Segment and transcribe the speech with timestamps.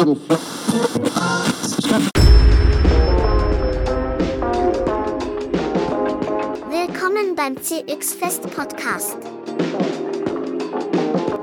[0.00, 0.16] Willkommen
[7.36, 9.18] beim CX Fest Podcast.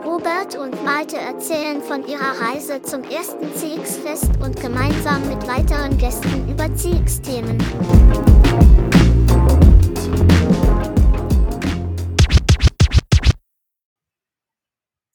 [0.03, 5.95] Robert und Malte erzählen von ihrer Reise zum ersten CX Fest und gemeinsam mit weiteren
[5.99, 7.59] Gästen über CX-Themen.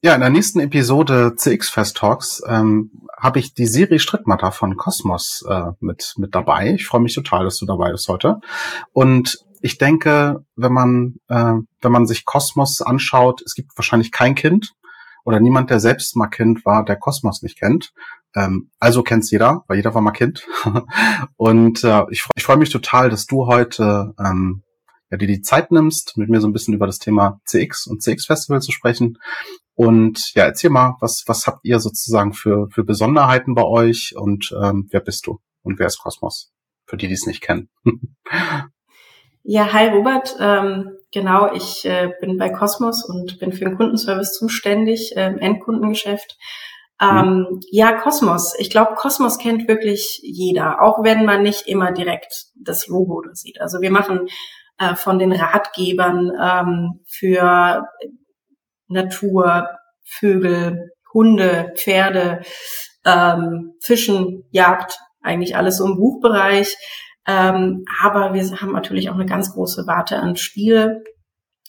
[0.05, 2.91] Ja, in der nächsten Episode CX Fest Talks ähm,
[3.23, 6.73] habe ich die Siri Strittmatter von Cosmos äh, mit mit dabei.
[6.75, 8.41] Ich freue mich total, dass du dabei bist heute.
[8.93, 14.35] Und ich denke, wenn man äh, wenn man sich Cosmos anschaut, es gibt wahrscheinlich kein
[14.35, 14.73] Kind
[15.25, 17.93] oder niemand, der selbst mal Kind war, der Kosmos nicht kennt.
[18.35, 20.45] Ähm, also kennt's jeder, weil jeder war mal Kind.
[21.37, 24.65] Und äh, ich, ich freue mich total, dass du heute ähm,
[25.13, 28.03] ja, dir die Zeit nimmst, mit mir so ein bisschen über das Thema CX und
[28.03, 29.19] CX Festival zu sprechen.
[29.75, 34.55] Und ja, erzähl mal, was, was habt ihr sozusagen für, für Besonderheiten bei euch und
[34.63, 36.51] ähm, wer bist du und wer ist Kosmos?
[36.87, 37.69] Für die, die es nicht kennen.
[39.43, 40.35] ja, hi Robert.
[40.41, 45.39] Ähm, genau, ich äh, bin bei Kosmos und bin für den Kundenservice zuständig, äh, im
[45.39, 46.39] Endkundengeschäft.
[47.03, 47.61] Ähm, mhm.
[47.71, 48.55] Ja, Kosmos.
[48.59, 53.61] Ich glaube, Kosmos kennt wirklich jeder, auch wenn man nicht immer direkt das Logo sieht.
[53.61, 54.29] Also wir machen
[54.83, 57.87] äh, von den Ratgebern ähm, für
[58.89, 59.69] Natur,
[60.05, 62.43] Vögel, Hunde, Pferde,
[63.05, 66.77] ähm, Fischen, Jagd, eigentlich alles so im Buchbereich.
[67.27, 71.05] Ähm, aber wir haben natürlich auch eine ganz große Warte an Spiele,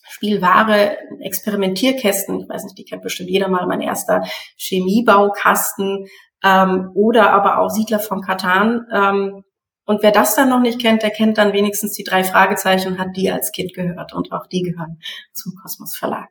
[0.10, 2.42] Spielware, Experimentierkästen.
[2.42, 3.68] Ich weiß nicht, die kennt bestimmt jeder mal.
[3.68, 4.24] Mein erster
[4.58, 6.08] Chemiebaukasten
[6.44, 8.88] ähm, oder aber auch Siedler von Katan.
[8.92, 9.44] Ähm,
[9.86, 13.00] und wer das dann noch nicht kennt, der kennt dann wenigstens die drei Fragezeichen und
[13.00, 14.14] hat die als Kind gehört.
[14.14, 15.00] Und auch die gehören
[15.34, 16.30] zum Kosmos Verlag.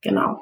[0.00, 0.38] Genau.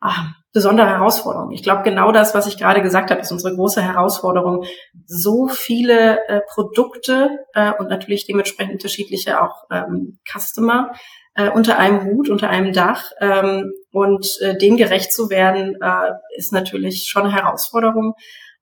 [0.00, 1.50] Ah, besondere Herausforderung.
[1.52, 4.64] Ich glaube, genau das, was ich gerade gesagt habe, ist unsere große Herausforderung.
[5.06, 10.92] So viele äh, Produkte äh, und natürlich dementsprechend unterschiedliche auch ähm, Customer
[11.34, 13.12] äh, unter einem Hut, unter einem Dach.
[13.20, 18.14] Ähm, und äh, dem gerecht zu werden, äh, ist natürlich schon eine Herausforderung.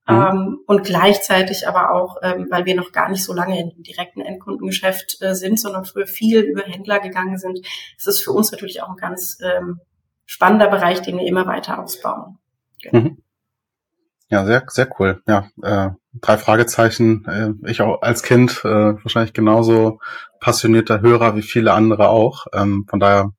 [0.08, 0.14] Mhm.
[0.14, 4.20] Ähm, und gleichzeitig aber auch, ähm, weil wir noch gar nicht so lange im direkten
[4.20, 7.60] Endkundengeschäft äh, sind, sondern früher viel über Händler gegangen sind,
[7.96, 9.80] ist es für uns natürlich auch ein ganz ähm,
[10.26, 12.38] spannender Bereich, den wir immer weiter ausbauen.
[12.82, 13.00] Genau.
[13.00, 13.22] Mhm.
[14.28, 15.22] Ja, sehr, sehr cool.
[15.28, 17.26] Ja, äh, drei Fragezeichen.
[17.26, 20.00] Äh, ich auch als Kind äh, wahrscheinlich genauso
[20.40, 22.46] passionierter Hörer wie viele andere auch.
[22.54, 23.32] Ähm, von daher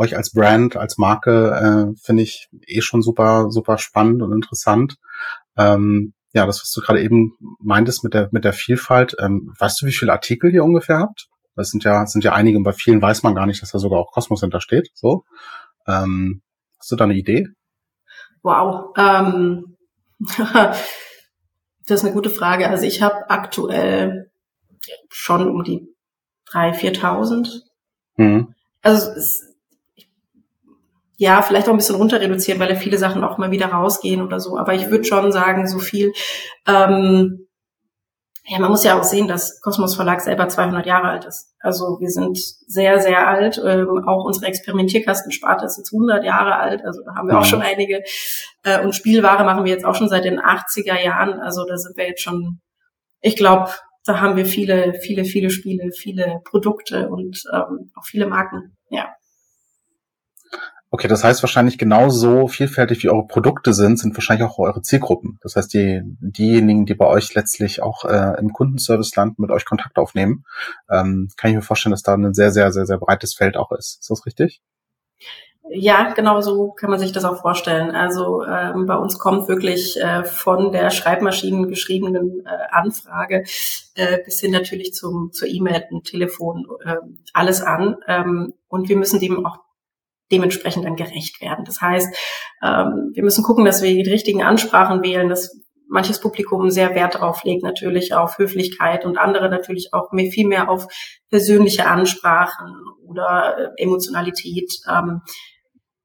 [0.00, 4.96] euch als Brand, als Marke äh, finde ich eh schon super, super spannend und interessant.
[5.58, 9.82] Ähm, ja, das, was du gerade eben meintest mit der, mit der Vielfalt, ähm, weißt
[9.82, 11.28] du, wie viele Artikel ihr ungefähr habt?
[11.54, 13.78] Das sind ja, sind ja einige und bei vielen weiß man gar nicht, dass da
[13.78, 14.88] sogar auch Cosmos hintersteht.
[14.94, 15.24] So.
[15.86, 16.40] Ähm,
[16.78, 17.48] hast du da eine Idee?
[18.42, 18.94] Wow.
[18.96, 19.76] Ähm,
[20.54, 20.80] das
[21.86, 22.70] ist eine gute Frage.
[22.70, 24.30] Also ich habe aktuell
[25.10, 25.86] schon um die
[26.50, 27.60] 3.000, 4.000.
[28.16, 28.54] Mhm.
[28.80, 29.49] Also es,
[31.20, 34.22] ja, vielleicht auch ein bisschen runter reduzieren, weil ja viele Sachen auch mal wieder rausgehen
[34.22, 34.56] oder so.
[34.56, 36.14] Aber ich würde schon sagen, so viel.
[36.66, 37.46] Ähm,
[38.46, 41.52] ja, man muss ja auch sehen, dass Kosmos Verlag selber 200 Jahre alt ist.
[41.60, 43.60] Also wir sind sehr, sehr alt.
[43.62, 46.82] Ähm, auch unsere Experimentierkastensparte ist jetzt 100 Jahre alt.
[46.86, 47.48] Also da haben wir auch mhm.
[47.48, 48.02] schon einige.
[48.62, 51.38] Äh, und Spielware machen wir jetzt auch schon seit den 80er Jahren.
[51.38, 52.60] Also da sind wir jetzt schon,
[53.20, 53.68] ich glaube,
[54.06, 58.74] da haben wir viele, viele, viele Spiele, viele Produkte und ähm, auch viele Marken.
[58.88, 59.10] Ja.
[60.92, 65.38] Okay, das heißt wahrscheinlich genauso vielfältig wie eure Produkte sind, sind wahrscheinlich auch eure Zielgruppen.
[65.40, 69.64] Das heißt, die, diejenigen, die bei euch letztlich auch äh, im Kundenservice landen, mit euch
[69.64, 70.44] Kontakt aufnehmen,
[70.90, 73.70] ähm, kann ich mir vorstellen, dass da ein sehr, sehr, sehr, sehr breites Feld auch
[73.70, 74.00] ist.
[74.00, 74.60] Ist das richtig?
[75.72, 77.92] Ja, genau so kann man sich das auch vorstellen.
[77.92, 83.44] Also ähm, bei uns kommt wirklich äh, von der Schreibmaschinen geschriebenen äh, Anfrage
[83.94, 86.96] äh, bis hin natürlich zum zur E-Mail, Telefon, äh,
[87.32, 87.94] alles an.
[88.08, 89.58] Ähm, und wir müssen dem auch
[90.30, 91.64] dementsprechend dann gerecht werden.
[91.64, 92.14] Das heißt,
[92.62, 95.60] ähm, wir müssen gucken, dass wir die richtigen Ansprachen wählen, dass
[95.90, 100.46] manches Publikum sehr Wert darauf legt, natürlich auf Höflichkeit und andere natürlich auch mehr, viel
[100.46, 100.86] mehr auf
[101.30, 104.72] persönliche Ansprachen oder äh, Emotionalität.
[104.88, 105.22] Ähm,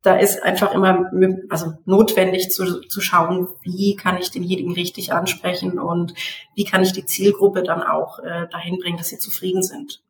[0.01, 1.10] da ist einfach immer
[1.50, 6.13] also notwendig zu, zu schauen, wie kann ich denjenigen richtig ansprechen und
[6.56, 10.04] wie kann ich die Zielgruppe dann auch äh, dahin bringen, dass sie zufrieden sind.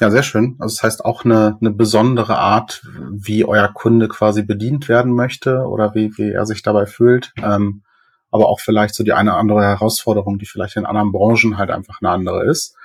[0.00, 0.56] Ja, sehr schön.
[0.58, 5.66] Also das heißt auch eine, eine besondere Art, wie euer Kunde quasi bedient werden möchte
[5.66, 7.32] oder wie, wie er sich dabei fühlt.
[7.36, 7.82] Ähm,
[8.30, 11.70] aber auch vielleicht so die eine oder andere Herausforderung, die vielleicht in anderen Branchen halt
[11.70, 12.76] einfach eine andere ist.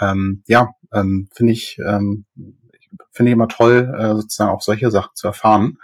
[0.00, 2.26] Ähm, ja, ähm, finde ich, ähm,
[3.10, 5.78] finde ich immer toll, äh, sozusagen auch solche Sachen zu erfahren.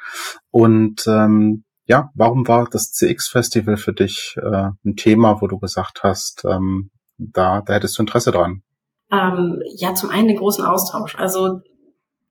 [0.50, 6.02] Und ähm, ja, warum war das CX-Festival für dich äh, ein Thema, wo du gesagt
[6.02, 8.62] hast, ähm, da, da hättest du Interesse dran?
[9.10, 11.16] Ähm, ja, zum einen den großen Austausch.
[11.16, 11.60] Also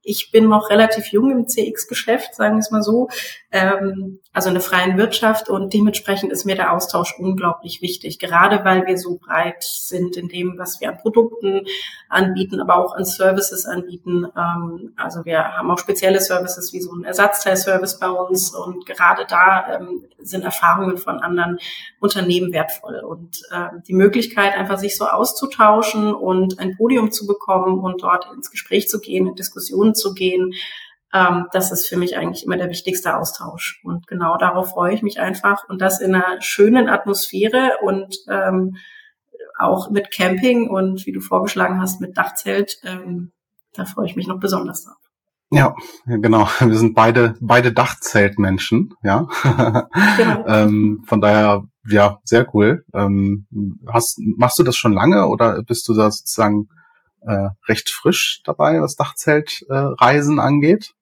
[0.08, 3.10] ich bin noch relativ jung im CX-Geschäft, sagen wir es mal so,
[3.52, 8.64] ähm, also in der freien Wirtschaft und dementsprechend ist mir der Austausch unglaublich wichtig, gerade
[8.64, 11.66] weil wir so breit sind in dem, was wir an Produkten
[12.08, 14.28] anbieten, aber auch an Services anbieten.
[14.38, 19.26] Ähm, also wir haben auch spezielle Services wie so ein Ersatzteilservice bei uns und gerade
[19.28, 21.60] da ähm, sind Erfahrungen von anderen
[22.00, 27.80] Unternehmen wertvoll und äh, die Möglichkeit einfach sich so auszutauschen und ein Podium zu bekommen
[27.80, 30.54] und dort ins Gespräch zu gehen, in Diskussionen zu gehen.
[31.14, 33.82] Ähm, das ist für mich eigentlich immer der wichtigste Austausch.
[33.84, 35.68] Und genau darauf freue ich mich einfach.
[35.70, 38.78] Und das in einer schönen Atmosphäre und ähm,
[39.58, 42.80] auch mit Camping und wie du vorgeschlagen hast, mit Dachzelt.
[42.84, 43.32] Ähm,
[43.74, 44.98] da freue ich mich noch besonders drauf.
[45.50, 46.48] Ja, genau.
[46.60, 49.28] Wir sind beide beide Dachzeltmenschen, ja.
[50.18, 50.46] Genau.
[50.48, 52.84] ähm, von daher, ja, sehr cool.
[52.94, 53.48] Ähm,
[53.88, 56.68] hast, machst du das schon lange oder bist du da sozusagen
[57.28, 60.94] äh, recht frisch dabei, was Dachzeltreisen äh, angeht?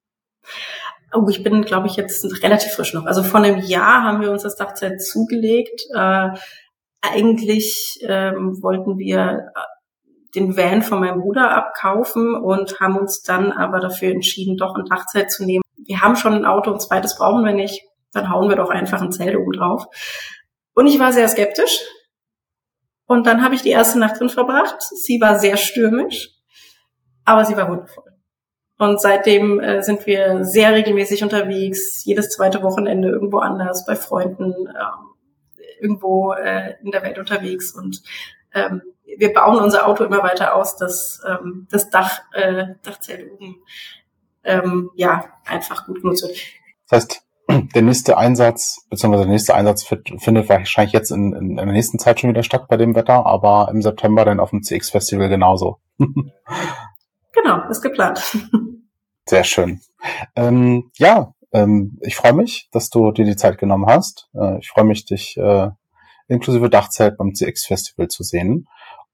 [1.13, 3.05] Oh, ich bin, glaube ich, jetzt relativ frisch noch.
[3.05, 5.85] Also vor einem Jahr haben wir uns das Dachzelt zugelegt.
[5.93, 6.29] Äh,
[7.01, 9.59] eigentlich ähm, wollten wir äh,
[10.35, 14.85] den Van von meinem Bruder abkaufen und haben uns dann aber dafür entschieden, doch ein
[14.85, 15.61] Dachzelt zu nehmen.
[15.77, 17.83] Wir haben schon ein Auto, ein zweites brauchen wir nicht.
[18.11, 19.85] Dann hauen wir doch einfach ein Zelt oben drauf.
[20.73, 21.79] Und ich war sehr skeptisch,
[23.07, 24.81] und dann habe ich die erste Nacht drin verbracht.
[24.81, 26.29] Sie war sehr stürmisch,
[27.23, 28.15] aber sie war wundervoll.
[28.77, 34.67] Und seitdem äh, sind wir sehr regelmäßig unterwegs, jedes zweite Wochenende irgendwo anders, bei Freunden,
[34.67, 37.71] äh, irgendwo äh, in der Welt unterwegs.
[37.71, 38.01] Und
[38.53, 38.81] ähm,
[39.17, 43.63] wir bauen unser Auto immer weiter aus, dass ähm, das Dach, äh, Dachzelt oben
[44.43, 46.37] ähm, ja einfach gut genutzt wird.
[46.89, 51.65] Das heißt, der nächste Einsatz, beziehungsweise der nächste Einsatz findet wahrscheinlich jetzt in, in, der
[51.65, 55.29] nächsten Zeit schon wieder statt bei dem Wetter, aber im September dann auf dem CX-Festival
[55.29, 55.77] genauso.
[55.97, 58.37] genau, ist geplant.
[59.27, 59.81] Sehr schön.
[60.35, 64.29] Ähm, ja, ähm, ich freue mich, dass du dir die Zeit genommen hast.
[64.33, 65.69] Äh, ich freue mich, dich äh,
[66.27, 68.67] inklusive Dachzeit beim CX-Festival zu sehen.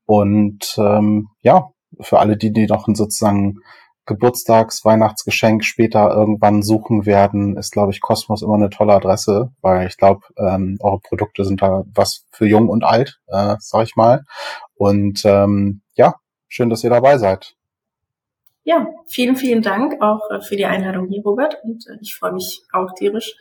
[0.05, 1.69] Und ähm, ja,
[1.99, 3.59] für alle die, die noch sozusagen
[4.11, 9.87] Geburtstags-, Weihnachtsgeschenk später irgendwann suchen werden, ist, glaube ich, Cosmos immer eine tolle Adresse, weil
[9.87, 13.95] ich glaube, ähm, eure Produkte sind da was für jung und alt, äh, sag ich
[13.95, 14.23] mal.
[14.75, 16.15] Und ähm, ja,
[16.47, 17.55] schön, dass ihr dabei seid.
[18.63, 21.57] Ja, vielen, vielen Dank auch äh, für die Einladung hier, Robert.
[21.63, 23.35] Und äh, ich freue mich auch tierisch.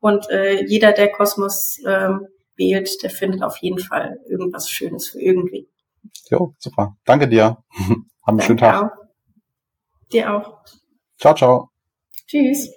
[0.00, 2.26] Und äh, jeder, der Kosmos ähm,
[2.56, 5.68] wählt, der findet auf jeden Fall irgendwas Schönes für irgendwie.
[6.30, 6.96] Jo, super.
[7.04, 7.58] Danke dir.
[8.26, 8.84] Haben einen schönen Tag.
[8.84, 9.01] Auch.
[10.12, 10.60] Dir auch.
[11.18, 11.70] Ciao, ciao.
[12.26, 12.70] Tschüss.